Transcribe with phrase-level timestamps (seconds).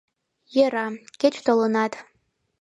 [0.55, 0.85] Йӧра,
[1.19, 1.93] кеч толынат.